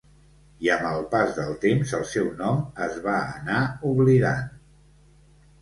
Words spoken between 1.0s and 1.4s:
pas